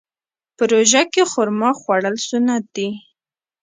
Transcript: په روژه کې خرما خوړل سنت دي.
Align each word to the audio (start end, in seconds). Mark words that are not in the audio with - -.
په 0.55 0.63
روژه 0.71 1.01
کې 1.13 1.23
خرما 1.31 1.69
خوړل 1.79 2.15
سنت 2.29 2.63
دي. 2.75 2.89